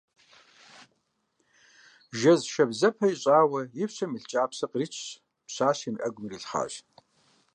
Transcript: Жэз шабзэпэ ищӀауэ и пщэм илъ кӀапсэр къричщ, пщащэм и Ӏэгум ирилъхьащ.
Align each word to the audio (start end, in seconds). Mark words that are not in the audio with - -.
Жэз 2.19 2.41
шабзэпэ 2.51 3.05
ищӀауэ 3.13 3.61
и 3.83 3.85
пщэм 3.89 4.11
илъ 4.17 4.27
кӀапсэр 4.31 4.69
къричщ, 4.71 4.99
пщащэм 5.47 5.95
и 5.97 5.99
Ӏэгум 6.01 6.25
ирилъхьащ. 6.27 6.73